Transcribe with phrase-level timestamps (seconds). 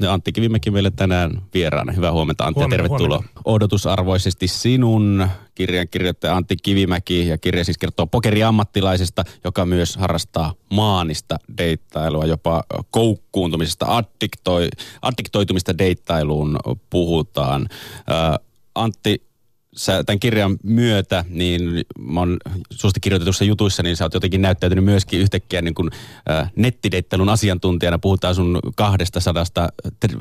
[0.00, 1.92] Ja Antti Kivimäki meille tänään vieraana.
[1.92, 3.18] Hyvää huomenta Antti huomenta, ja tervetuloa.
[3.18, 3.40] Huomenta.
[3.44, 11.36] Odotusarvoisesti sinun kirjan kirjoittaja Antti Kivimäki ja kirja siis kertoo pokeriammattilaisesta, joka myös harrastaa maanista
[11.58, 14.68] deittailua, jopa koukkuuntumisesta, addiktoi,
[15.02, 16.58] addiktoitumista deittailuun
[16.90, 17.68] puhutaan.
[18.10, 19.29] Äh, Antti,
[19.76, 21.62] sä tämän kirjan myötä, niin
[21.98, 22.36] mä oon
[22.70, 25.90] susta kirjoitetussa jutuissa, niin sä oot jotenkin näyttäytynyt myöskin yhtäkkiä niin kuin,
[26.30, 27.98] äh, nettideittelun asiantuntijana.
[27.98, 29.68] Puhutaan sun kahdesta sadasta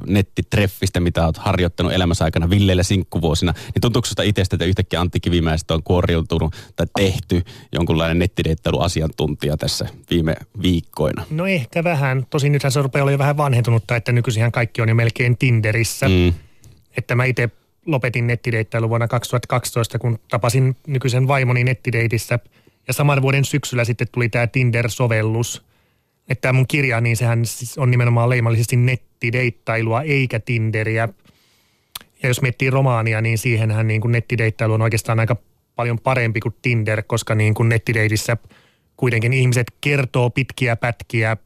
[0.08, 3.54] nettitreffistä, mitä oot harjoittanut elämässä aikana villeillä sinkkuvuosina.
[3.58, 9.86] Niin tuntuuko susta itsestä, että yhtäkkiä Antti Kivimäestä on kuoriutunut tai tehty jonkunlainen nettideittelu-asiantuntija tässä
[10.10, 11.26] viime viikkoina?
[11.30, 12.26] No ehkä vähän.
[12.30, 16.10] Tosin nythän se rupeaa jo vähän vanhentunutta, että nykyisin kaikki on jo melkein Tinderissä.
[16.10, 16.34] Mm.
[16.98, 17.50] Että mä itse
[17.92, 22.40] lopetin nettideittailu vuonna 2012, kun tapasin nykyisen vaimoni nettideitissä.
[22.88, 25.66] Ja saman vuoden syksyllä sitten tuli tämä Tinder-sovellus.
[26.30, 31.10] Että tämä mun kirja, niin sehän siis on nimenomaan leimallisesti nettideittailua eikä Tinderiä.
[32.24, 35.36] Ja jos miettii romaania, niin siihenhän niin kuin nettideittailu on oikeastaan aika
[35.76, 38.38] paljon parempi kuin Tinder, koska niin kuin nettideitissä
[38.98, 41.38] kuitenkin ihmiset kertoo pitkiä pätkiä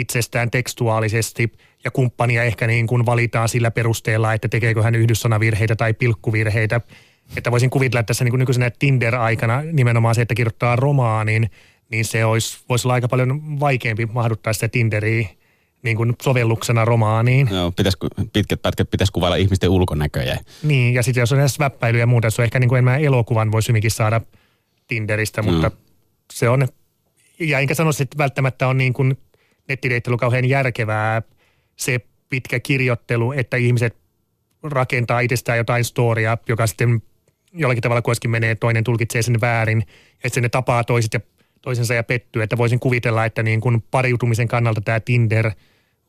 [0.00, 1.52] itsestään tekstuaalisesti–
[1.84, 6.80] ja kumppania ehkä niin kuin valitaan sillä perusteella, että tekeekö hän yhdyssanavirheitä tai pilkkuvirheitä.
[7.36, 11.50] Että voisin kuvitella, että tässä niin kuin nykyisenä Tinder-aikana nimenomaan se, että kirjoittaa romaanin,
[11.90, 15.28] niin se olisi, voisi olla aika paljon vaikeampi mahduttaa sitä Tinderiä
[15.82, 17.48] niin kuin sovelluksena romaaniin.
[17.52, 17.96] Joo, pitäis,
[18.32, 20.38] pitkät pätkät pitäisi kuvailla ihmisten ulkonäköjä.
[20.62, 23.00] Niin, ja sitten jos on näissä väppäilyjä ja muuta, se on ehkä niin kuin enemmän
[23.00, 24.20] elokuvan voisi hyvinkin saada
[24.86, 25.76] Tinderistä, mutta no.
[26.32, 26.68] se on,
[27.40, 29.16] ja enkä sano, että välttämättä on niin kuin
[29.68, 31.22] nettideittely kauhean järkevää–
[31.80, 33.96] se pitkä kirjoittelu, että ihmiset
[34.62, 37.02] rakentaa itsestään jotain storia, joka sitten
[37.52, 39.86] jollakin tavalla kuitenkin menee, toinen tulkitsee sen väärin,
[40.24, 41.20] että ne tapaa toiset ja
[41.62, 45.50] toisensa ja pettyy, että voisin kuvitella, että niin kuin pariutumisen kannalta tämä Tinder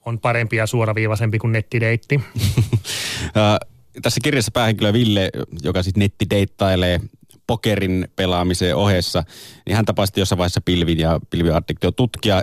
[0.05, 2.22] on parempi ja suoraviivaisempi kuin nettideitti.
[4.02, 5.29] Tässä kirjassa päähenkilö Ville,
[5.63, 6.99] joka sitten nettideittailee
[7.47, 9.23] pokerin pelaamisen ohessa,
[9.66, 11.94] niin hän tapasi jossain vaiheessa pilvin ja pilviaddiktion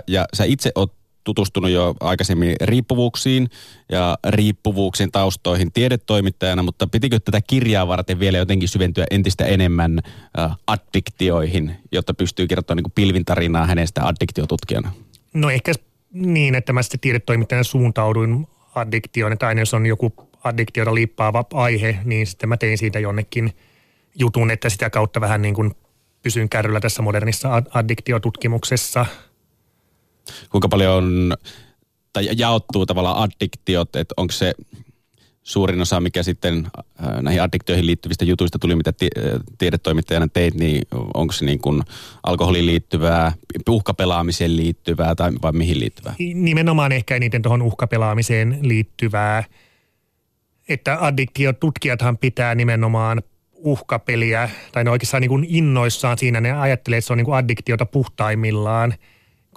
[0.07, 0.98] ja sä itse oot
[1.29, 3.49] tutustunut jo aikaisemmin riippuvuuksiin
[3.91, 9.99] ja riippuvuuksien taustoihin tiedetoimittajana, mutta pitikö tätä kirjaa varten vielä jotenkin syventyä entistä enemmän
[10.39, 14.91] äh, addiktioihin, jotta pystyy kertomaan niin pilvin tarinaa hänestä addiktiotutkijana?
[15.33, 15.71] No ehkä
[16.13, 20.13] niin, että mä sitten tiedetoimittajana suuntauduin addiktioon, että aina jos on joku
[20.43, 23.51] addiktiota liippaava aihe, niin sitten mä tein siitä jonnekin
[24.15, 25.71] jutun, että sitä kautta vähän niin kuin
[26.21, 29.05] pysyn kärryllä tässä modernissa addiktiotutkimuksessa–
[30.49, 31.33] kuinka paljon on,
[32.13, 34.53] tai jaottuu tavallaan addiktiot, että onko se
[35.43, 38.93] suurin osa, mikä sitten äh, näihin addiktioihin liittyvistä jutuista tuli, mitä
[39.57, 40.81] tiedetoimittajana teit, niin
[41.13, 41.83] onko se niin kuin
[42.23, 43.31] alkoholiin liittyvää,
[43.69, 46.15] uhkapelaamiseen liittyvää tai vai mihin liittyvää?
[46.33, 49.43] Nimenomaan ehkä eniten tuohon uhkapelaamiseen liittyvää,
[50.69, 53.21] että addiktiotutkijathan pitää nimenomaan
[53.53, 57.37] uhkapeliä, tai ne oikeastaan niin kuin innoissaan siinä, ne ajattelee, että se on niin kuin
[57.37, 58.93] addiktiota puhtaimmillaan–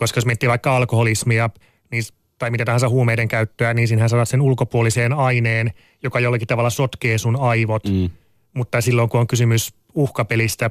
[0.03, 1.51] koska jos miettii vaikka alkoholismia
[1.91, 2.03] niin,
[2.39, 7.19] tai mitä tahansa huumeiden käyttöä, niin siinähän saat sen ulkopuoliseen aineen, joka jollakin tavalla sotkee
[7.19, 7.85] sun aivot.
[7.85, 8.11] Mm.
[8.55, 10.71] Mutta silloin kun on kysymys uhkapelistä,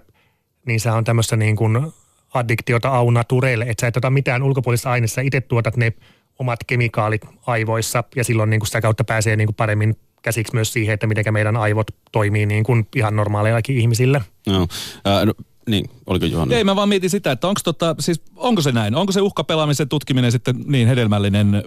[0.65, 1.93] niin se on tämmöistä niin kuin
[2.33, 5.93] addiktiota au naturelle, että sä et ota mitään ulkopuolista aineesta, itse tuotat ne
[6.39, 10.73] omat kemikaalit aivoissa ja silloin niin kuin sitä kautta pääsee niin kuin paremmin käsiksi myös
[10.73, 14.21] siihen, että miten meidän aivot toimii niin kuin ihan normaaleillakin ihmisillä.
[14.47, 14.67] No,
[15.07, 15.33] äh, no
[15.69, 16.55] niin, oliko Juhana?
[16.55, 18.95] Ei, mä vaan mietin sitä, että onko, tota, siis, onko se näin?
[18.95, 21.63] Onko se uhkapelaamisen tutkiminen sitten niin hedelmällinen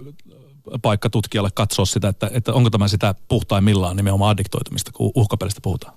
[0.82, 5.94] paikka tutkijalle katsoa sitä, että, että onko tämä sitä puhtaimmillaan nimenomaan addiktoitumista, kun uhkapelistä puhutaan?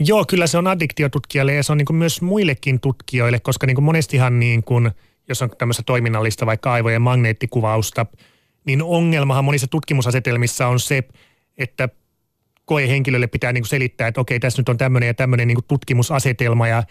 [0.00, 3.74] Joo, kyllä se on addiktiotutkijalle ja se on niin kuin myös muillekin tutkijoille, koska niin
[3.74, 4.90] kuin monestihan niin kuin,
[5.28, 8.06] jos on tämmöistä toiminnallista vaikka aivojen magneettikuvausta,
[8.64, 11.02] niin ongelmahan monissa tutkimusasetelmissa on se,
[11.58, 11.88] että
[12.64, 15.64] koehenkilölle pitää niin kuin selittää, että okei, tässä nyt on tämmöinen ja tämmöinen niin kuin
[15.68, 16.82] tutkimusasetelma ja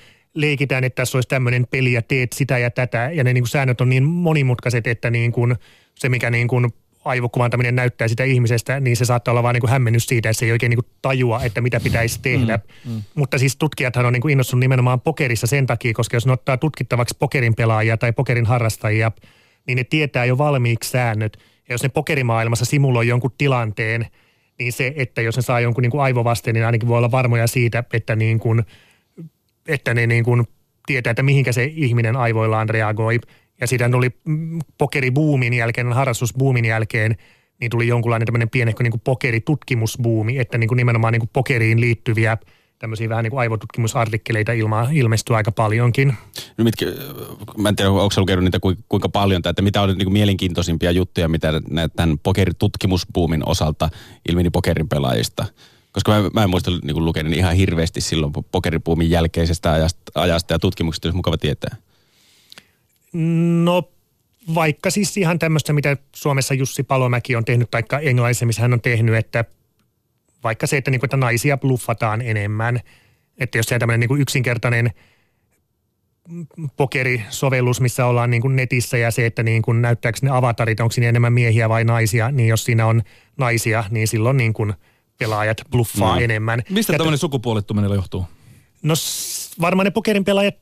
[0.41, 3.09] leikitään, että tässä olisi tämmöinen peli ja teet sitä ja tätä.
[3.13, 5.55] Ja ne niin kuin säännöt on niin monimutkaiset, että niin kuin
[5.95, 6.67] se, mikä niin kuin
[7.05, 10.45] aivokuvantaminen näyttää sitä ihmisestä, niin se saattaa olla vain niin kuin hämmennys siitä, että se
[10.45, 12.59] ei oikein niin kuin tajua, että mitä pitäisi tehdä.
[12.85, 13.01] Mm, mm.
[13.15, 16.57] Mutta siis tutkijathan on niin kuin innostunut nimenomaan pokerissa sen takia, koska jos ne ottaa
[16.57, 19.11] tutkittavaksi pokerin pelaajia tai pokerin harrastajia,
[19.67, 21.37] niin ne tietää jo valmiiksi säännöt.
[21.69, 24.07] Ja jos ne pokerimaailmassa simuloi jonkun tilanteen,
[24.59, 27.47] niin se, että jos ne saa jonkun niin kuin aivovasteen, niin ainakin voi olla varmoja
[27.47, 28.63] siitä, että niin kuin–
[29.67, 30.47] että ne niin kuin
[30.85, 33.19] tietää, että mihinkä se ihminen aivoillaan reagoi.
[33.61, 34.09] Ja siitä tuli
[34.77, 37.15] pokeribuumin jälkeen, harrastusbuumin jälkeen,
[37.59, 42.37] niin tuli jonkunlainen tämmöinen pienehkö niin pokeritutkimusbuumi, että niin kuin nimenomaan niin kuin pokeriin liittyviä
[42.79, 46.13] tämmöisiä vähän niin kuin aivotutkimusartikkeleita ilma, ilmestyy aika paljonkin.
[46.57, 46.85] No mitkä,
[47.57, 48.59] mä en tiedä, onko sä lukenut niitä
[48.89, 51.61] kuinka paljon, tai että mitä on niin kuin mielenkiintoisimpia juttuja, mitä
[51.95, 53.89] tämän pokeritutkimusbuumin osalta
[54.29, 55.45] ilmeni pokerin pelaajista?
[55.97, 60.59] Koska mä, mä en muista niin lukenut ihan hirveästi silloin pokeripuumin jälkeisestä ajasta, ajasta ja
[60.59, 61.75] tutkimuksesta, olisi mukava tietää.
[63.63, 63.89] No
[64.55, 68.81] vaikka siis ihan tämmöistä, mitä Suomessa Jussi Palomäki on tehnyt, tai englannissa, missä hän on
[68.81, 69.45] tehnyt, että
[70.43, 72.79] vaikka se, että, niin kuin, että naisia bluffataan enemmän,
[73.37, 74.91] että jos se on tämmöinen niin kuin yksinkertainen
[76.75, 80.91] pokerisovellus, missä ollaan niin kuin netissä ja se, että niin kuin näyttääkö ne avatarit, onko
[80.91, 83.01] siinä enemmän miehiä vai naisia, niin jos siinä on
[83.37, 84.73] naisia, niin silloin niin kuin
[85.17, 86.21] pelaajat bluffaa no.
[86.21, 86.61] enemmän.
[86.69, 88.25] Mistä ja tämmöinen sukupuolittuminen johtuu?
[88.83, 88.93] No
[89.61, 90.55] varmaan ne pokerin pelaajat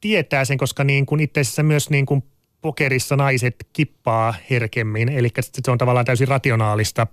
[0.00, 2.22] tietää sen, koska niin kuin itse asiassa myös niin kuin
[2.60, 7.06] pokerissa naiset kippaa herkemmin, eli se on tavallaan täysin rationaalista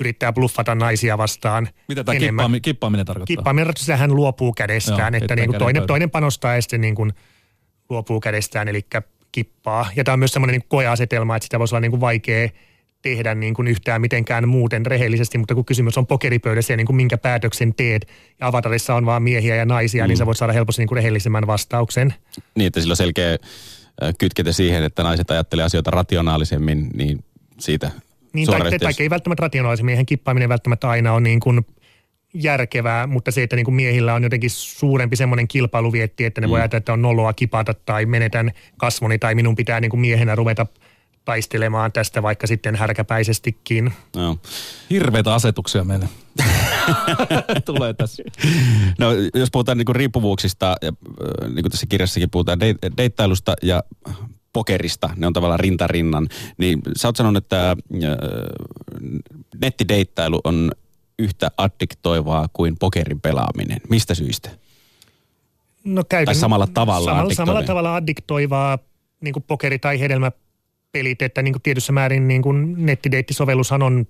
[0.00, 3.36] yrittää bluffata naisia vastaan Mitä tämä kippaaminen, kippaaminen tarkoittaa?
[3.36, 6.94] Kippaaminen, että hän luopuu kädestään, Joo, että niin kuin toinen, toinen panostaa ja sitten niin
[6.94, 7.12] kuin
[7.88, 8.86] luopuu kädestään, eli
[9.32, 9.90] kippaa.
[9.96, 12.48] Ja tämä on myös semmoinen niin koeasetelma, että sitä voisi olla niin kuin vaikea
[13.02, 16.96] tehdä niin kuin yhtään mitenkään muuten rehellisesti, mutta kun kysymys on pokeripöydässä ja niin kuin
[16.96, 18.08] minkä päätöksen teet,
[18.40, 20.08] ja avatarissa on vain miehiä ja naisia, mm.
[20.08, 22.14] niin sä voit saada helposti niin kuin rehellisemmän vastauksen.
[22.54, 23.36] Niin, että sillä on selkeä
[24.18, 27.24] kytketä siihen, että naiset ajattelee asioita rationaalisemmin, niin
[27.58, 27.90] siitä
[28.32, 31.66] niin, tai, tai ei välttämättä rationaalisemmin, eihän kippaaminen välttämättä aina on niin kuin
[32.34, 36.50] järkevää, mutta se, että niin kuin miehillä on jotenkin suurempi semmoinen kilpailuvietti, että ne mm.
[36.50, 40.34] voi ajatella, että on noloa kipata tai menetän kasvoni tai minun pitää niin kuin miehenä
[40.34, 40.66] ruveta
[41.28, 43.92] taistelemaan tästä vaikka sitten härkäpäisestikin.
[44.16, 44.38] No.
[44.90, 46.08] Hirveitä asetuksia meille
[47.64, 48.22] tulee tässä.
[48.98, 50.92] No, jos puhutaan niin riippuvuuksista, ja,
[51.42, 52.60] niin kuin tässä kirjassakin puhutaan
[52.96, 53.82] deittailusta ja
[54.52, 56.28] pokerista, ne on tavallaan rintarinnan,
[56.58, 57.76] niin sä oot sanonut, että
[59.60, 60.72] nettideittailu on
[61.18, 63.80] yhtä addiktoivaa kuin pokerin pelaaminen.
[63.88, 64.50] Mistä syystä?
[65.84, 68.78] No käytän, tai samalla tavalla samalla, samalla tavalla addiktoivaa
[69.20, 70.32] niin kuin pokeri tai hedelmä
[70.92, 74.06] pelit, että niin kuin tietyssä määrin niin kuin nettideittisovellushan on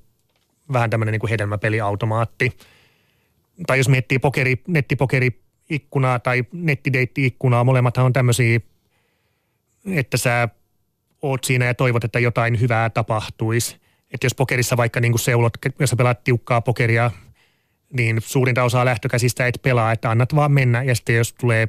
[0.72, 2.52] vähän tämmöinen niin kuin hedelmäpeliautomaatti.
[3.66, 8.60] Tai jos miettii pokeri, nettipokeri-ikkunaa tai nettideitti-ikkunaa, molemmathan on tämmöisiä,
[9.86, 10.48] että sä
[11.22, 13.76] oot siinä ja toivot, että jotain hyvää tapahtuisi.
[14.10, 17.10] Että jos pokerissa vaikka niin kuin seulot, jos sä pelaat tiukkaa pokeria,
[17.92, 21.68] niin suurinta osaa lähtökäsistä et pelaa, että annat vaan mennä ja sitten jos tulee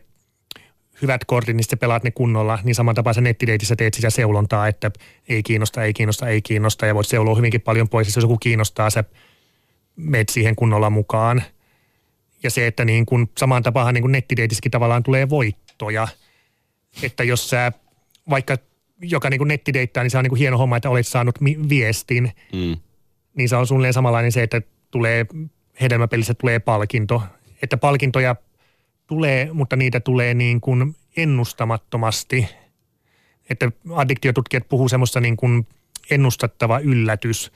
[1.01, 4.91] hyvät kortit, niin sitten pelaat ne kunnolla, niin saman tapaan nettideitissä teet sitä seulontaa, että
[5.29, 8.89] ei kiinnosta, ei kiinnosta, ei kiinnosta ja voit seuloa hyvinkin paljon pois, jos joku kiinnostaa,
[8.89, 9.03] sä
[9.95, 11.43] meet siihen kunnolla mukaan.
[12.43, 16.07] Ja se, että niin kun, samaan tapaan niin nettideitissäkin tavallaan tulee voittoja,
[17.03, 17.71] että jos sä
[18.29, 18.57] vaikka
[19.01, 21.35] joka niin kuin nettideittaa, niin se on niin hieno homma, että olet saanut
[21.69, 22.77] viestin, mm.
[23.35, 24.61] niin se on suunnilleen samanlainen se, että
[24.91, 25.25] tulee
[25.81, 27.23] hedelmäpelissä tulee palkinto.
[27.61, 28.35] Että palkintoja
[29.09, 32.47] tulee, mutta niitä tulee niin kuin ennustamattomasti.
[33.49, 35.67] Että addiktiotutkijat puhuu semmoista niin kuin
[36.11, 37.51] ennustattava yllätys,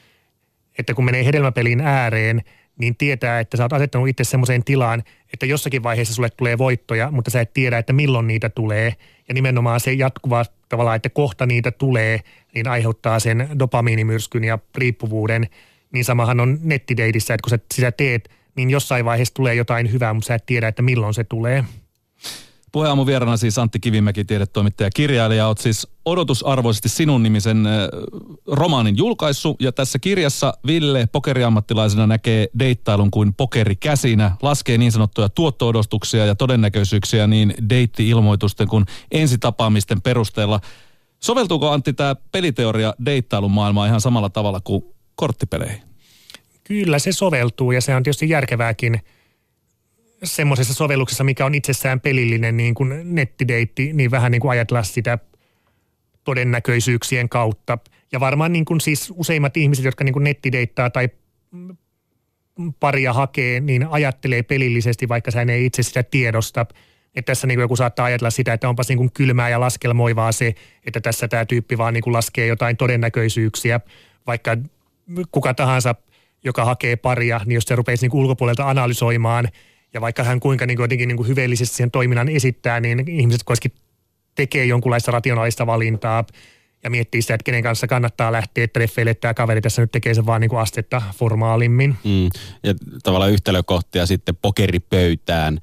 [0.79, 2.41] että kun menee hedelmäpelin ääreen,
[2.77, 5.03] niin tietää, että sä oot asettanut itse semmoiseen tilaan,
[5.33, 8.95] että jossakin vaiheessa sulle tulee voittoja, mutta sä et tiedä, että milloin niitä tulee.
[9.27, 12.19] Ja nimenomaan se jatkuva tavalla, että kohta niitä tulee,
[12.55, 15.49] niin aiheuttaa sen dopamiinimyrskyn ja riippuvuuden.
[15.91, 20.13] Niin samahan on nettideidissä, että kun sä sitä teet– niin jossain vaiheessa tulee jotain hyvää,
[20.13, 21.65] mutta sä et tiedä, että milloin se tulee.
[22.73, 25.47] Puheaamun vieraana siis Antti Kivimäki, tiedetoimittaja kirjailija.
[25.47, 27.73] Olet siis odotusarvoisesti sinun nimisen äh,
[28.47, 29.61] romaanin julkaissut.
[29.61, 34.31] Ja tässä kirjassa Ville pokeriammattilaisena näkee deittailun kuin pokerikäsinä.
[34.41, 40.59] Laskee niin sanottuja tuotto-odostuksia ja todennäköisyyksiä niin deitti-ilmoitusten kuin ensitapaamisten perusteella.
[41.19, 44.83] Soveltuuko Antti tämä peliteoria deittailun maailmaan ihan samalla tavalla kuin
[45.15, 45.92] korttipeleihin?
[46.63, 49.01] Kyllä se soveltuu ja se on tietysti järkevääkin
[50.23, 55.17] semmoisessa sovelluksessa, mikä on itsessään pelillinen niin kuin nettideitti, niin vähän niin kuin ajatella sitä
[56.23, 57.77] todennäköisyyksien kautta.
[58.11, 61.09] Ja varmaan niin kuin siis useimmat ihmiset, jotka niin kuin nettideittaa tai
[62.79, 66.65] paria hakee, niin ajattelee pelillisesti, vaikka sä ei itse sitä tiedosta.
[67.15, 70.31] Että tässä niin kuin joku saattaa ajatella sitä, että onpas niin kuin kylmää ja laskelmoivaa
[70.31, 70.55] se,
[70.85, 73.79] että tässä tämä tyyppi vaan niin kuin laskee jotain todennäköisyyksiä,
[74.27, 74.57] vaikka
[75.31, 75.95] kuka tahansa–
[76.43, 79.47] joka hakee paria, niin jos se rupeaisi niin ulkopuolelta analysoimaan,
[79.93, 83.43] ja vaikka hän kuinka niin kuin jotenkin niin kuin hyveellisesti sen toiminnan esittää, niin ihmiset
[83.43, 83.71] kuitenkin
[84.35, 86.25] tekee jonkunlaista rationaalista valintaa
[86.83, 90.13] ja miettii sitä, että kenen kanssa kannattaa lähteä treffeille, että tämä kaveri tässä nyt tekee
[90.13, 91.95] sen vaan niin kuin astetta formaalimmin.
[92.03, 92.29] Mm.
[92.63, 92.73] Ja
[93.03, 95.59] tavallaan yhtälökohtia sitten pokeripöytään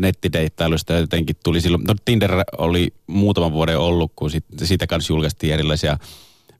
[0.00, 1.84] nettideittailusta jotenkin tuli silloin.
[1.84, 4.30] No Tinder oli muutaman vuoden ollut, kun
[4.62, 5.96] siitä kanssa julkaistiin erilaisia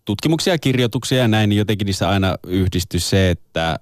[0.04, 3.78] tutkimuksia ja kirjoituksia ja näin, niin jotenkin niissä aina yhdistyi se, että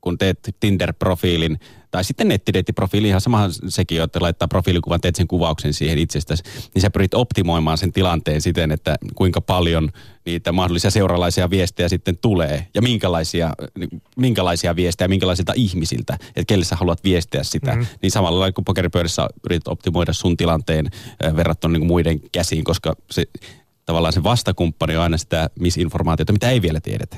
[0.00, 1.58] kun teet Tinder-profiilin
[1.90, 6.42] tai sitten nettideittiprofiili, ihan samahan sekin, että laittaa profiilikuvan, teet sen kuvauksen siihen itsestäsi,
[6.74, 9.90] niin sä pyrit optimoimaan sen tilanteen siten, että kuinka paljon
[10.26, 13.52] niitä mahdollisia seuralaisia viestejä sitten tulee ja minkälaisia,
[14.16, 17.70] minkälaisia viestejä, minkälaisilta ihmisiltä, että kelle sä haluat viestiä sitä.
[17.70, 17.86] Mm-hmm.
[18.02, 20.90] Niin samalla lailla kuin pokeripöydässä yrität optimoida sun tilanteen
[21.36, 23.24] verrattuna niin muiden käsiin, koska se
[23.86, 27.16] tavallaan se vastakumppani on aina sitä misinformaatiota, mitä ei vielä tiedetä.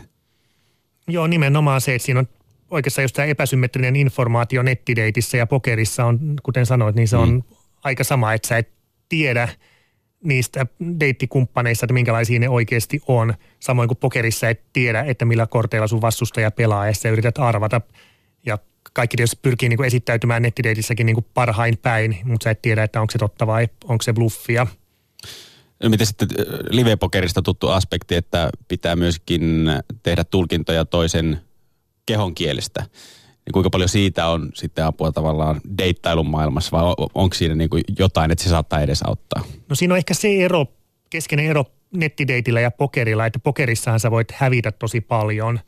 [1.08, 2.28] Joo, nimenomaan se, että siinä on
[2.70, 7.42] oikeastaan just tämä epäsymmetrinen informaatio nettideitissä ja pokerissa on, kuten sanoit, niin se on mm.
[7.84, 8.68] aika sama, että sä et
[9.08, 9.48] tiedä
[10.24, 10.66] niistä
[11.00, 13.34] deittikumppaneista, että minkälaisia ne oikeasti on.
[13.60, 17.80] Samoin kuin pokerissa et tiedä, että millä korteilla sun vastustaja pelaa ja sä yrität arvata.
[18.46, 18.58] Ja
[18.92, 22.82] kaikki tietysti pyrkii niin kuin esittäytymään nettideitissäkin niin kuin parhain päin, mutta sä et tiedä,
[22.82, 24.66] että onko se totta vai onko se bluffia.
[25.88, 26.28] Miten sitten
[26.70, 29.70] live-pokerista tuttu aspekti, että pitää myöskin
[30.02, 31.40] tehdä tulkintoja toisen
[32.06, 32.80] kehon kielestä?
[33.46, 37.82] Niin kuinka paljon siitä on sitten apua tavallaan deittailun maailmassa vai onko siinä niin kuin
[37.98, 39.44] jotain, että se saattaa edesauttaa?
[39.68, 40.66] No siinä on ehkä se ero,
[41.10, 41.64] keskeinen ero
[41.96, 45.60] nettideitillä ja pokerilla, että pokerissahan sä voit hävitä tosi paljon,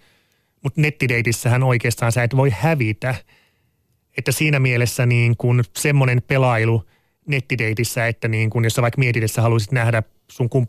[0.62, 3.14] mutta nettideitissähän oikeastaan sä et voi hävitä.
[4.18, 6.82] Että siinä mielessä niin kuin semmoinen pelailu–
[7.28, 10.66] nettideitissä, että niin kun, jos sä vaikka mietit, että sä haluaisit nähdä sun kum,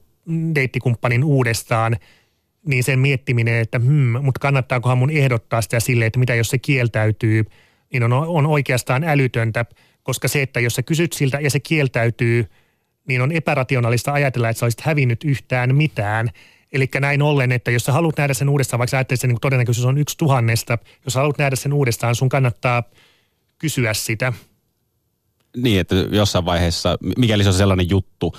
[0.55, 1.97] deittikumppanin uudestaan,
[2.65, 6.57] niin sen miettiminen, että hmm, mutta kannattaakohan mun ehdottaa sitä silleen, että mitä jos se
[6.57, 7.45] kieltäytyy,
[7.93, 9.65] niin on, on oikeastaan älytöntä,
[10.03, 12.45] koska se, että jos sä kysyt siltä ja se kieltäytyy,
[13.07, 16.29] niin on epärationaalista ajatella, että sä olisit hävinnyt yhtään mitään.
[16.71, 19.41] Eli näin ollen, että jos sä haluat nähdä sen uudestaan, vaikka sä ajattelet, että niin
[19.41, 22.83] todennäköisyys on yksi tuhannesta, jos sä haluat nähdä sen uudestaan, sun kannattaa
[23.59, 24.33] kysyä sitä–
[25.57, 28.35] niin, että jossain vaiheessa, mikäli se on sellainen juttu,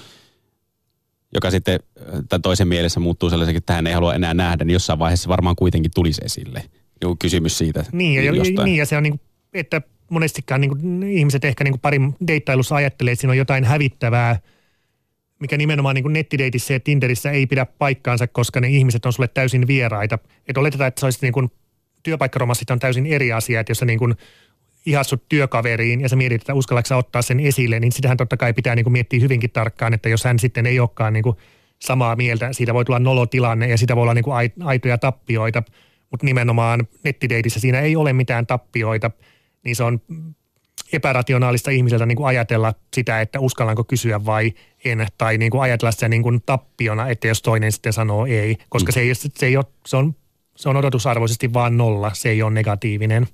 [1.35, 1.81] joka sitten
[2.29, 5.57] tämän toisen mielessä muuttuu sellaiseksi, että hän ei halua enää nähdä, niin jossain vaiheessa varmaan
[5.57, 6.65] kuitenkin tulisi esille
[7.01, 7.85] joku kysymys siitä.
[7.93, 8.65] Niin, ja, jostain.
[8.65, 9.21] niin, ja se on niin kuin,
[9.55, 13.65] että monestikaan niin kuin, ihmiset ehkä niin kuin parin deittailussa ajattelee, että siinä on jotain
[13.65, 14.41] hävittävää,
[15.41, 19.29] mikä nimenomaan niin kuin nettideitissä ja Tinderissä ei pidä paikkaansa, koska ne ihmiset on sulle
[19.29, 20.19] täysin vieraita.
[20.49, 21.51] Että oletetaan, että se olisi niin kuin,
[22.71, 24.15] on täysin eri asia, että jos sä niin kuin
[24.87, 28.75] ihastut työkaveriin ja sä mietit, että uskallatko ottaa sen esille, niin sitähän totta kai pitää
[28.75, 31.37] niin kuin miettiä hyvinkin tarkkaan, että jos hän sitten ei olekaan niin kuin
[31.79, 35.63] samaa mieltä, siitä voi tulla nolotilanne ja sitä voi olla niin kuin aitoja tappioita,
[36.11, 39.11] mutta nimenomaan nettideitissä siinä ei ole mitään tappioita,
[39.65, 40.01] niin se on
[40.93, 44.53] epärationaalista ihmiseltä niin kuin ajatella sitä, että uskallanko kysyä vai
[44.85, 48.57] en, tai niin kuin ajatella sitä niin kuin tappiona, että jos toinen sitten sanoo ei,
[48.69, 50.15] koska se, ei, se, ei ole, se, on,
[50.57, 53.27] se on odotusarvoisesti vaan nolla, se ei ole negatiivinen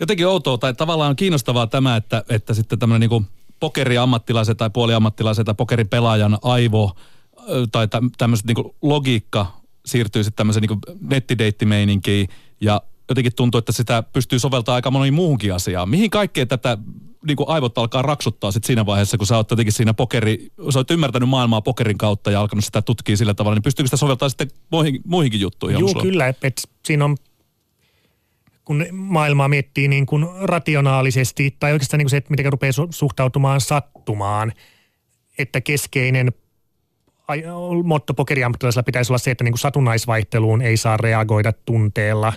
[0.00, 3.26] jotenkin outoa tai tavallaan on kiinnostavaa tämä, että, että sitten tämmöinen niin
[3.60, 6.96] pokeriammattilaisen tai puoliammattilaisen tai pokeripelaajan aivo
[7.72, 12.28] tai tämmöiset niin logiikka siirtyy sitten tämmöiseen niin nettideittimeininkiin
[12.60, 15.88] ja jotenkin tuntuu, että sitä pystyy soveltamaan aika moniin muuhunkin asiaan.
[15.88, 16.78] Mihin kaikkeen tätä
[17.26, 20.78] niin kuin aivot alkaa raksuttaa sit siinä vaiheessa, kun sä oot jotenkin siinä pokeri, sä
[20.78, 24.28] oot ymmärtänyt maailmaa pokerin kautta ja alkanut sitä tutkia sillä tavalla, niin pystyykö sitä soveltaa
[24.28, 25.80] sitten muihin, muihinkin juttuihin?
[25.80, 26.34] Joo, kyllä.
[26.42, 27.16] Et siinä on
[28.64, 33.60] kun maailmaa miettii niin kuin rationaalisesti, tai oikeastaan niin kuin se, että miten rupeaa suhtautumaan
[33.60, 34.52] sattumaan,
[35.38, 36.32] että keskeinen
[37.84, 42.32] motto pokeriammattilaisella pitäisi olla se, että niin kuin satunnaisvaihteluun ei saa reagoida tunteella.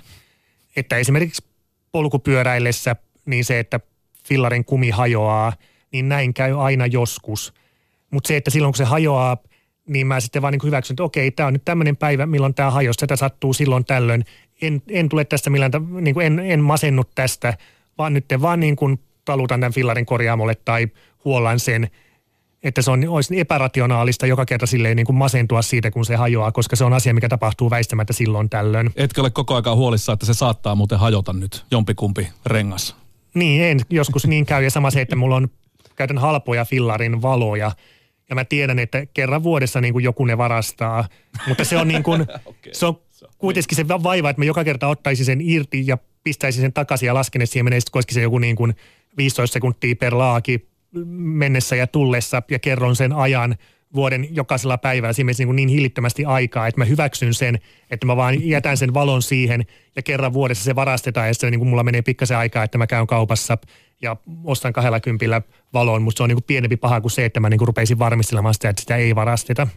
[0.76, 1.44] Että esimerkiksi
[1.92, 3.80] polkupyöräillessä niin se, että
[4.24, 5.54] fillarin kumi hajoaa,
[5.92, 7.54] niin näin käy aina joskus.
[8.12, 9.38] Mutta se, että silloin kun se hajoaa,
[9.88, 12.72] niin mä sitten vaan niin hyväksyn, että okei, tämä on nyt tämmöinen päivä, milloin tämä
[12.72, 14.26] hajosi, tätä sattuu silloin tällöin,
[14.62, 15.72] en, en tule tästä millään,
[16.02, 17.58] niin kuin en, en masennut tästä,
[17.98, 20.88] vaan nyt vaan niin kuin talutan tämän fillarin korjaamolle tai
[21.26, 21.90] huollan sen,
[22.64, 26.52] että se on, olisi epärationaalista joka kerta silleen niin kuin masentua siitä, kun se hajoaa,
[26.52, 28.92] koska se on asia, mikä tapahtuu väistämättä silloin tällöin.
[28.96, 32.96] Etkö ole koko ajan huolissa, että se saattaa muuten hajota nyt jompikumpi rengas?
[33.34, 33.80] Niin, en.
[33.90, 34.64] Joskus niin käy.
[34.64, 35.48] Ja sama se, että mulla on,
[35.96, 37.72] käytän halpoja fillarin valoja,
[38.30, 41.08] ja mä tiedän, että kerran vuodessa niin kuin joku ne varastaa.
[41.48, 42.74] Mutta se on, niin kuin, okay.
[42.74, 43.00] se on
[43.38, 47.14] kuitenkin se vaiva, että mä joka kerta ottaisin sen irti ja pistäisin sen takaisin ja
[47.14, 48.76] lasken, että siihen menee sitten se joku niin kuin
[49.18, 50.68] 15 sekuntia per laaki
[51.16, 53.56] mennessä ja tullessa ja kerron sen ajan
[53.96, 55.14] vuoden jokaisella päivällä.
[55.14, 57.60] Siinä niin, niin hillittömästi aikaa, että mä hyväksyn sen,
[57.92, 59.66] että mä vaan jätän sen valon siihen
[59.96, 62.88] ja kerran vuodessa se varastetaan ja sitten niin kuin mulla menee pikkasen aikaa, että mä
[62.88, 63.58] käyn kaupassa
[64.02, 65.42] ja ostan kahdella kympillä
[65.74, 68.00] valon, mutta se on niin kuin pienempi paha kuin se, että mä niin kuin rupeisin
[68.00, 69.68] varmistelemaan sitä, että sitä ei varasteta.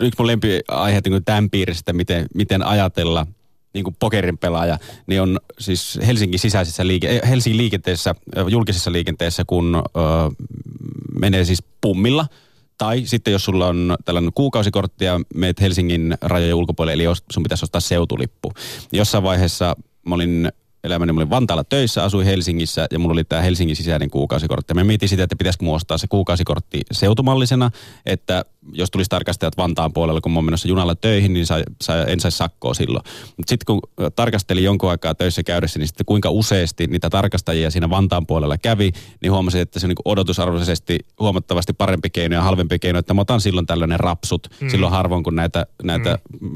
[0.00, 3.26] Yksi mun lempiaihe niin tämän piiristä, miten, miten ajatella
[3.74, 8.14] niin kuin pokerin pelaaja, niin on siis Helsingin sisäisessä liike- eh, Helsingin liikenteessä,
[8.48, 10.00] julkisessa liikenteessä, kun ö,
[11.20, 12.26] menee siis pummilla–
[12.80, 17.64] tai sitten jos sulla on tällainen kuukausikortti ja meet Helsingin rajojen ulkopuolelle, eli sun pitäisi
[17.64, 18.52] ostaa seutulippu.
[18.92, 20.52] Jossain vaiheessa mä olin
[20.84, 24.74] elämäni, mä olin Vantaalla töissä, asuin Helsingissä ja mulla oli tämä Helsingin sisäinen kuukausikortti.
[24.74, 27.70] Mä mietin sitä, että pitäisikö muostaa ostaa se kuukausikortti seutumallisena,
[28.06, 32.04] että jos tulisi tarkastajat Vantaan puolella, kun mä oon menossa junalla töihin, niin sai, sai,
[32.06, 33.04] en saisi sakkoa silloin.
[33.36, 33.80] Mutta sitten kun
[34.16, 38.92] tarkastelin jonkun aikaa töissä käydessä, niin sitten kuinka useasti niitä tarkastajia siinä Vantaan puolella kävi,
[39.22, 43.20] niin huomasin, että se on niin odotusarvoisesti huomattavasti parempi keino ja halvempi keino, että mä
[43.20, 44.68] otan silloin tällainen rapsut mm.
[44.68, 46.50] silloin harvoin, kun näitä, näitä mm.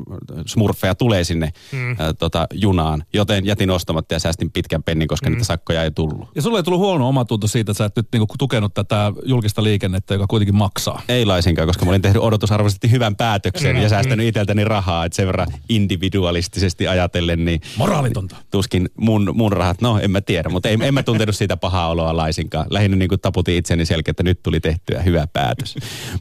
[0.47, 1.91] smurfeja tulee sinne mm.
[1.91, 3.05] ä, tota, junaan.
[3.13, 5.33] Joten jätin ostamatta ja säästin pitkän pennin, koska mm.
[5.33, 6.29] niitä sakkoja ei tullut.
[6.35, 9.63] Ja sulle ei tullut huono omatunto siitä, että sä et nyt niinku tukenut tätä julkista
[9.63, 11.03] liikennettä, joka kuitenkin maksaa?
[11.09, 13.83] Ei laisinkaan, koska mä olin tehnyt odotusarvoisesti hyvän päätöksen mm.
[13.83, 17.61] ja säästänyt itseltäni rahaa, että sen verran individualistisesti ajatellen, niin...
[17.77, 18.37] Moraalitonta.
[18.51, 21.89] Tuskin mun, mun rahat, no en mä tiedä, mutta en, en mä tuntenut siitä pahaa
[21.89, 22.67] oloa laisinkaan.
[22.71, 25.75] Lähinnä niin kuin taputin itseni selkeä, että nyt tuli tehtyä hyvä päätös.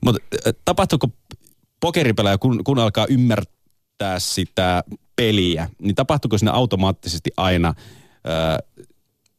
[0.05, 0.21] mutta
[0.65, 1.07] tapahtuuko
[1.79, 4.83] pokeripelaaja, kun, kun alkaa ymmärtää sitä
[5.15, 7.73] peliä, niin tapahtuuko siinä automaattisesti aina
[8.27, 8.83] ö,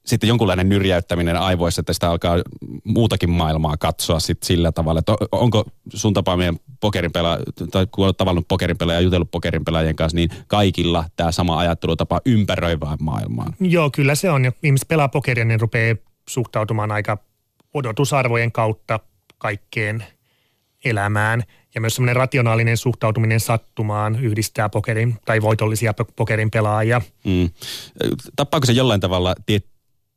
[0.06, 2.36] sitten jonkunlainen nyrjäyttäminen aivoissa, että sitä alkaa
[2.84, 4.98] muutakin maailmaa katsoa sit sillä tavalla.
[4.98, 10.30] Että onko sun tapaamien pokerinpelaaja, tai kun olet tavannut pokerinpelaaja ja jutellut pokerinpelaajien kanssa, niin
[10.46, 13.54] kaikilla tämä sama ajattelutapa ympäröivään maailmaan?
[13.60, 14.44] Joo, kyllä se on.
[14.44, 15.96] Ja ihmiset pelaa pokeria, niin rupeaa
[16.28, 17.18] suhtautumaan aika
[17.74, 19.00] odotusarvojen kautta
[19.38, 20.04] kaikkeen
[20.84, 21.42] elämään.
[21.74, 27.00] Ja myös semmoinen rationaalinen suhtautuminen sattumaan yhdistää pokerin tai voitollisia pokerin pelaajia.
[27.24, 27.50] Mm.
[28.36, 29.66] Tappaako se jollain tavalla tiet,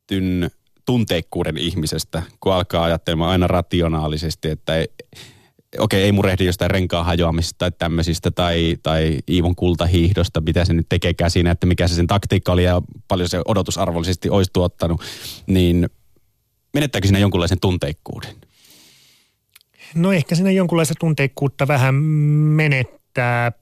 [0.08, 0.50] tietyn
[0.86, 4.88] tunteikkuuden ihmisestä, kun alkaa ajattelemaan aina rationaalisesti, että ei,
[5.78, 10.86] okei, ei murehdi jostain renkaan hajoamista tai tämmöisistä tai, tai Iivon kultahiihdosta, mitä se nyt
[10.88, 15.02] tekee siinä, että mikä se sen taktiikka oli ja paljon se odotusarvollisesti olisi tuottanut,
[15.46, 15.88] niin
[16.74, 18.34] menettääkö siinä jonkunlaisen tunteikkuuden?
[19.94, 23.52] No ehkä siinä jonkunlaista tunteikkuutta vähän menettää,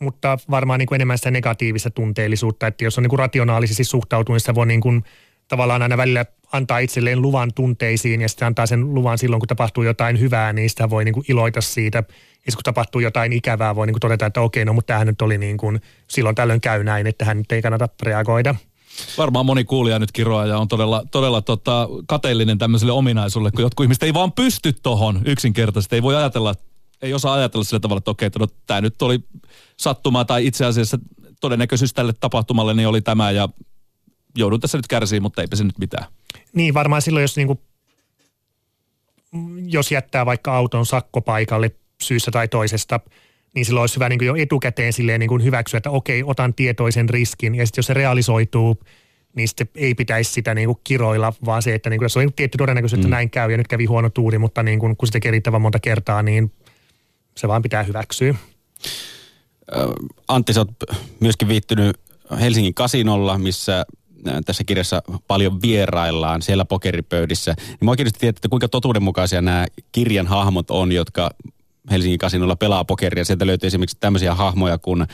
[0.00, 4.42] mutta varmaan niin kuin enemmän sitä negatiivista tunteellisuutta, että jos on niin kuin rationaalisesti suhtautunut,
[4.46, 5.04] niin voi niin kuin
[5.48, 9.84] tavallaan aina välillä antaa itselleen luvan tunteisiin ja sitten antaa sen luvan silloin, kun tapahtuu
[9.84, 11.98] jotain hyvää, niin sitä voi niin kuin iloita siitä.
[12.46, 15.22] Ja kun tapahtuu jotain ikävää, voi niin kuin todeta, että okei, no mutta tämähän nyt
[15.22, 18.54] oli niin kuin, silloin tällöin käy näin, että hän nyt ei kannata reagoida.
[19.18, 23.84] Varmaan moni kuulija nyt kiroaa ja on todella, todella tota, kateellinen tämmöiselle ominaisuudelle, kun jotkut
[23.84, 25.96] ihmiset ei vaan pysty tohon yksinkertaisesti.
[25.96, 26.54] Ei voi ajatella,
[27.02, 29.20] ei osaa ajatella sillä tavalla, että okei, että no, tämä nyt oli
[29.76, 30.98] sattumaa tai itse asiassa
[31.40, 33.48] todennäköisyys tälle tapahtumalle niin oli tämä ja
[34.36, 36.04] joudun tässä nyt kärsiin, mutta eipä se nyt mitään.
[36.52, 37.60] Niin, varmaan silloin, jos, niinku,
[39.66, 41.70] jos jättää vaikka auton sakkopaikalle
[42.02, 43.00] syystä tai toisesta,
[43.54, 47.54] niin silloin olisi hyvä niin jo etukäteen silleen niin hyväksyä, että okei, otan tietoisen riskin.
[47.54, 48.80] Ja sitten jos se realisoituu,
[49.36, 52.32] niin sitten ei pitäisi sitä niin kuin kiroilla, vaan se, että niin kuin, jos on
[52.36, 53.10] tietty todennäköisyys, että mm.
[53.10, 55.78] näin käy ja nyt kävi huono tuuri, mutta niin kuin, kun se tekee riittävän monta
[55.78, 56.52] kertaa, niin
[57.40, 58.34] se vaan pitää hyväksyä.
[60.28, 60.70] Antti, sä oot
[61.20, 61.96] myöskin viittynyt
[62.40, 63.86] Helsingin kasinolla, missä
[64.46, 67.54] tässä kirjassa paljon vieraillaan siellä pokeripöydissä.
[67.80, 71.30] Niin oikein tietää, että kuinka totuudenmukaisia nämä kirjan hahmot on, jotka
[71.90, 73.24] Helsingin kasinolla pelaa pokeria.
[73.24, 75.06] Sieltä löytyy esimerkiksi tämmöisiä hahmoja kuin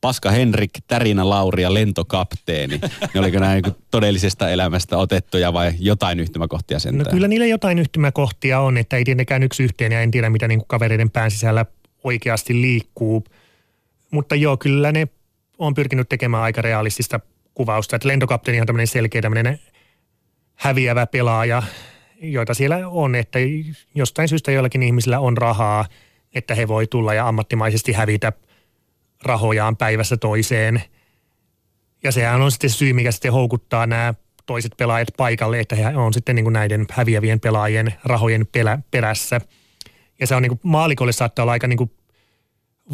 [0.00, 2.80] Paska Henrik, Tärinä Lauri ja lentokapteeni.
[3.14, 6.98] Ne oliko nämä niin todellisesta elämästä otettuja vai jotain yhtymäkohtia sen?
[6.98, 10.48] No kyllä niillä jotain yhtymäkohtia on, että ei tietenkään yksi yhteen ja en tiedä mitä
[10.48, 11.66] niin kavereiden pään sisällä
[12.04, 13.24] oikeasti liikkuu.
[14.10, 15.08] Mutta joo, kyllä ne
[15.58, 17.20] on pyrkinyt tekemään aika realistista
[17.54, 17.96] kuvausta.
[17.96, 19.58] Että lentokapteeni on tämmöinen selkeä tämmöinen
[20.54, 21.62] häviävä pelaaja,
[22.20, 23.38] joita siellä on, että
[23.94, 25.84] jostain syystä joillakin ihmisillä on rahaa,
[26.34, 28.32] että he voi tulla ja ammattimaisesti hävitä
[29.22, 30.82] rahojaan päivässä toiseen.
[32.02, 34.14] Ja sehän on sitten syy, mikä sitten houkuttaa nämä
[34.46, 39.40] toiset pelaajat paikalle, että he on sitten niin kuin näiden häviävien pelaajien rahojen pelä, perässä.
[40.20, 41.90] Ja se on niin kuin maalikolle saattaa olla aika niin kuin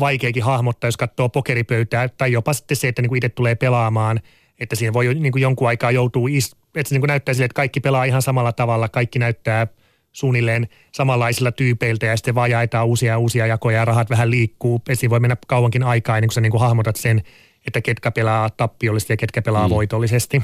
[0.01, 4.21] vaikeakin hahmottaa, jos katsoo pokeripöytää, tai jopa sitten se, että niin kuin itse tulee pelaamaan,
[4.59, 6.29] että siinä voi niin kuin jonkun aikaa joutuu,
[6.75, 9.67] että se niin kuin näyttää sille, että kaikki pelaa ihan samalla tavalla, kaikki näyttää
[10.13, 14.83] suunnilleen samanlaisilla tyypeiltä ja sitten vaan jaetaan uusia uusia jakoja ja rahat vähän liikkuu.
[14.89, 17.23] Esiin voi mennä kauankin aikaa ennen kuin sä niin kuin hahmotat sen,
[17.67, 19.75] että ketkä pelaa tappiollisesti ja ketkä pelaa mm.
[19.75, 20.43] voitollisesti.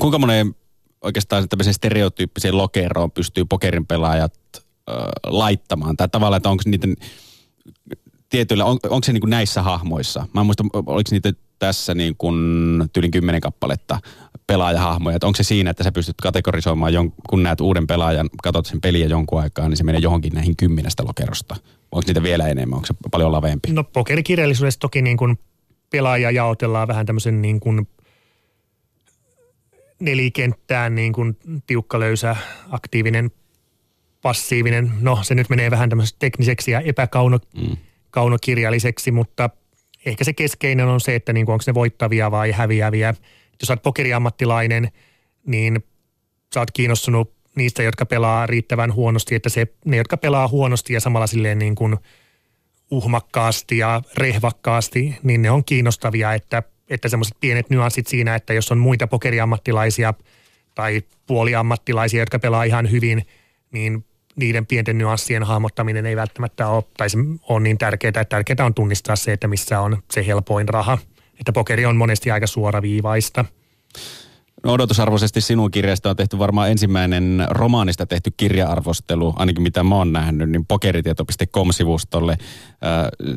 [0.00, 0.54] Kuinka monen
[1.02, 5.96] oikeastaan tämmöiseen stereotyyppiseen lokeroon pystyy pokerin pelaajat äh, laittamaan?
[5.96, 6.96] Tai tavallaan, että onko niiden
[8.28, 10.26] tietyillä, on, onko se niin kuin näissä hahmoissa?
[10.34, 12.36] Mä en muista, oliko niitä tässä niin kuin
[12.92, 14.00] tyylin kymmenen kappaletta
[14.46, 15.16] pelaajahahmoja.
[15.16, 18.80] Että onko se siinä, että sä pystyt kategorisoimaan, jon, kun näet uuden pelaajan, katsot sen
[18.80, 21.56] peliä jonkun aikaa, niin se menee johonkin näihin kymmenestä lokerosta.
[21.92, 22.76] Onko niitä vielä enemmän?
[22.76, 23.72] Onko se paljon laveempi?
[23.72, 25.38] No pokerikirjallisuudessa toki niin kuin
[25.90, 27.88] pelaaja jaotellaan vähän tämmöisen niin kuin
[30.00, 32.36] nelikenttään niin kuin tiukka, löysä,
[32.70, 33.30] aktiivinen,
[34.22, 34.92] passiivinen.
[35.00, 39.14] No se nyt menee vähän tämmöiseksi tekniseksi ja epäkaunokirjalliseksi, mm.
[39.14, 39.50] mutta
[40.06, 43.14] ehkä se keskeinen on se, että niin kuin onko ne voittavia vai häviäviä.
[43.62, 44.88] Jos olet pokeriammattilainen,
[45.46, 45.84] niin
[46.54, 51.00] sä oot kiinnostunut niistä, jotka pelaa riittävän huonosti, että se, ne, jotka pelaa huonosti ja
[51.00, 51.96] samalla silleen niin kuin
[52.90, 58.72] uhmakkaasti ja rehvakkaasti, niin ne on kiinnostavia, että, että semmoiset pienet nyanssit siinä, että jos
[58.72, 60.14] on muita pokeriammattilaisia
[60.74, 63.26] tai puoliammattilaisia, jotka pelaa ihan hyvin,
[63.72, 64.04] niin
[64.36, 68.74] niiden pienten nyanssien hahmottaminen ei välttämättä ole, tai se on niin tärkeää, että tärkeää on
[68.74, 70.98] tunnistaa se, että missä on se helpoin raha.
[71.40, 73.44] Että pokeri on monesti aika suoraviivaista.
[74.64, 80.12] No odotusarvoisesti sinun kirjasta on tehty varmaan ensimmäinen romaanista tehty kirjaarvostelu, ainakin mitä mä oon
[80.12, 82.32] nähnyt, niin pokeritieto.com-sivustolle.
[82.32, 82.38] Äh,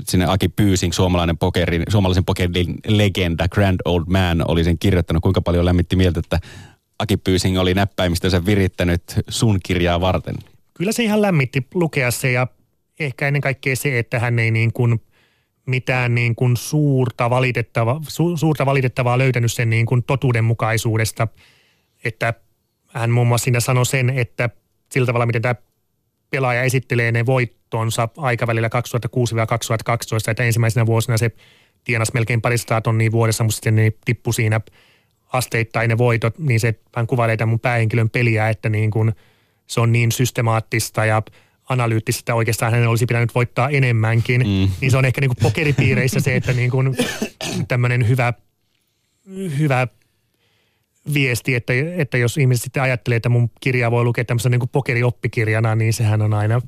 [0.09, 5.23] sinne Aki Pyysing, suomalainen pokerin, suomalaisen pokerin legenda, Grand Old Man, oli sen kirjoittanut.
[5.23, 6.39] Kuinka paljon lämmitti mieltä, että
[6.99, 10.35] Aki Pyysing oli näppäimistönsä virittänyt sun kirjaa varten?
[10.73, 12.47] Kyllä se ihan lämmitti lukea se ja
[12.99, 15.01] ehkä ennen kaikkea se, että hän ei niin kuin
[15.65, 21.27] mitään niin kuin suurta, valitettava, su, suurta valitettavaa löytänyt sen niin kuin totuudenmukaisuudesta.
[22.03, 22.33] Että
[22.87, 24.49] hän muun muassa siinä sanoi sen, että
[24.91, 25.55] sillä tavalla, miten tämä
[26.29, 28.69] pelaaja esittelee ne voittonsa aikavälillä
[30.27, 31.31] 2006-2012, että ensimmäisenä vuosina se
[31.83, 34.61] tienasi melkein parista tonnia vuodessa, mutta sitten ne tippui siinä
[35.33, 39.13] asteittain ne voitot, niin se hän kuvailee tämän mun päähenkilön peliä, että niin kuin–
[39.67, 41.21] se on niin systemaattista ja
[41.69, 44.41] analyyttistä, että oikeastaan hänen olisi pitänyt voittaa enemmänkin.
[44.41, 44.71] Mm.
[44.81, 46.97] Niin se on ehkä niin kuin pokeripiireissä se, että niin kuin
[47.67, 48.33] tämmöinen hyvä,
[49.59, 49.87] hyvä
[51.13, 55.75] viesti, että, että jos ihmiset sitten ajattelee, että mun kirjaa voi lukea tämmöisen niin pokerioppikirjana,
[55.75, 56.61] niin sehän on aina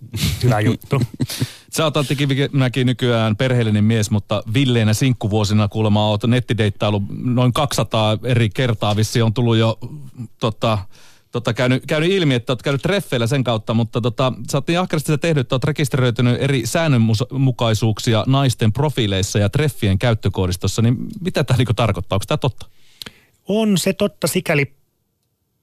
[0.43, 1.01] hyvä juttu.
[1.75, 8.17] Sä oot Antti Kivimäki nykyään perheellinen mies, mutta villeinä sinkkuvuosina kuulemma oot nettideittailu noin 200
[8.23, 9.79] eri kertaa vissi on tullut jo
[10.39, 10.77] tota,
[11.31, 14.79] tota, käynyt, käynyt ilmi, että olet käynyt treffeillä sen kautta, mutta tota, sä oot niin
[14.79, 21.43] ahkerasti sitä tehnyt, että oot rekisteröitynyt eri säännönmukaisuuksia naisten profiileissa ja treffien käyttökoodistossa, niin mitä
[21.43, 22.15] tämä niin tarkoittaa?
[22.15, 22.65] Onko tämä totta?
[23.47, 24.73] On se totta sikäli,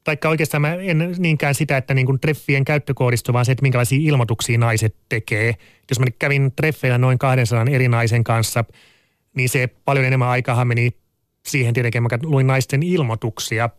[0.05, 4.59] taikka oikeastaan mä en niinkään sitä, että niin treffien käyttökoodisto, vaan se, että minkälaisia ilmoituksia
[4.59, 5.55] naiset tekee.
[5.90, 8.64] Jos mä kävin treffeillä noin 200 eri naisen kanssa,
[9.37, 10.90] niin se paljon enemmän aikaa meni
[11.46, 13.70] siihen tietenkin, mä luin naisten ilmoituksia–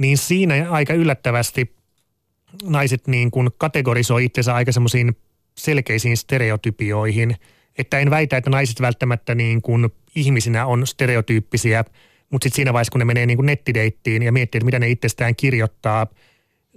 [0.00, 1.74] niin siinä aika yllättävästi
[2.62, 5.16] naiset niin kuin kategorisoi itsensä aika semmoisiin
[5.58, 7.36] selkeisiin stereotypioihin.
[7.78, 11.84] Että en väitä, että naiset välttämättä niin kuin ihmisinä on stereotyyppisiä,
[12.30, 14.88] mutta sitten siinä vaiheessa, kun ne menee niin kuin nettideittiin ja miettii, että mitä ne
[14.88, 16.06] itsestään kirjoittaa,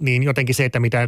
[0.00, 1.06] niin jotenkin se, että mitä,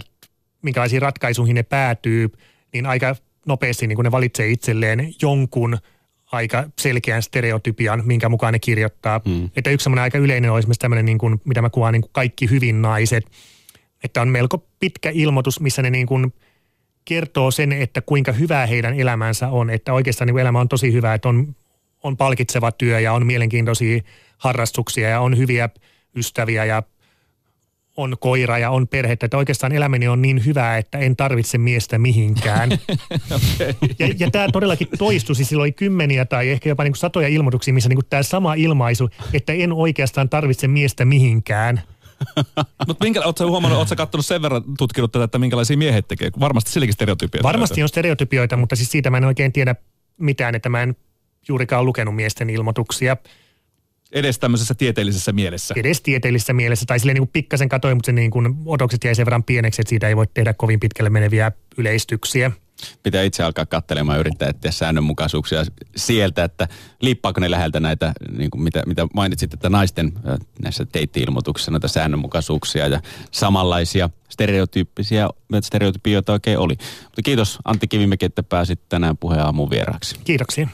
[0.63, 2.33] minkälaisiin ratkaisuihin ne päätyy,
[2.73, 5.79] niin aika nopeasti niin kuin ne valitsee itselleen jonkun–
[6.33, 9.21] aika selkeän stereotypian, minkä mukaan ne kirjoittaa.
[9.25, 9.51] Mm.
[9.57, 12.11] Että yksi semmoinen aika yleinen on esimerkiksi tämmöinen, niin kuin, mitä mä kuvaan, niin kuin
[12.13, 13.25] kaikki hyvin naiset.
[14.05, 16.35] Että on melko pitkä ilmoitus, missä ne niin kuin
[17.05, 19.71] kertoo sen, että kuinka hyvää heidän elämänsä on.
[19.71, 21.57] Että oikeastaan niin elämä on tosi hyvä, että on,
[22.03, 24.01] on palkitseva työ ja on mielenkiintoisia
[24.39, 25.69] harrastuksia ja on hyviä
[26.17, 26.83] ystäviä ja
[27.97, 31.99] on koira ja on perhettä, että oikeastaan elämäni on niin hyvää, että en tarvitse miestä
[31.99, 32.73] mihinkään.
[33.37, 33.75] okay.
[33.99, 37.75] Ja, ja tämä todellakin toistui, siis silloin kymmeniä tai ehkä jopa niin kuin satoja ilmoituksia,
[37.75, 41.83] missä niin kuin tämä sama ilmaisu, että en oikeastaan tarvitse miestä mihinkään.
[42.87, 46.31] Mutta minkä, ootko huomannut, ootko katsonut sen verran tutkinut tätä, että minkälaisia miehet tekee?
[46.41, 47.49] Varmasti silläkin stereotypioita.
[47.49, 49.75] Varmasti on stereotypioita, mutta siis siitä mä en oikein tiedä
[50.19, 50.97] mitään, että mä en
[51.49, 53.17] juurikaan lukenut miesten ilmoituksia.
[54.13, 55.75] Edes tämmöisessä tieteellisessä mielessä.
[55.77, 56.87] Edes tieteellisessä mielessä.
[56.87, 59.83] Tai silleen niin kuin pikkasen katsoin, mutta se niin kuin odokset jäi sen verran pieneksi,
[59.83, 62.51] että siitä ei voi tehdä kovin pitkälle meneviä yleistyksiä.
[63.03, 65.65] Pitää itse alkaa katselemaan ja yrittää etsiä säännönmukaisuuksia
[65.97, 66.69] sieltä, että
[67.01, 70.13] liippaako ne läheltä näitä, niin kuin mitä, mitä mainitsit, että naisten
[70.63, 75.29] näissä teitti-ilmoituksissa näitä säännönmukaisuuksia ja samanlaisia stereotyyppisiä,
[75.63, 76.75] stereotypioita oikein oli.
[77.05, 80.17] Mutta kiitos Antti Kivimäki, että pääsit tänään puheen aamun vieraaksi.
[80.25, 80.69] Kiitoksia.